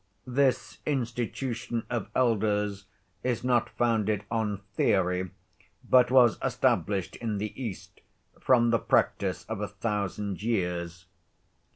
This 0.25 0.79
institution 0.83 1.83
of 1.87 2.09
elders 2.15 2.87
is 3.21 3.43
not 3.43 3.69
founded 3.69 4.23
on 4.31 4.61
theory, 4.73 5.29
but 5.87 6.09
was 6.09 6.39
established 6.41 7.15
in 7.17 7.37
the 7.37 7.53
East 7.61 8.01
from 8.39 8.71
the 8.71 8.79
practice 8.79 9.45
of 9.45 9.61
a 9.61 9.67
thousand 9.67 10.41
years. 10.41 11.05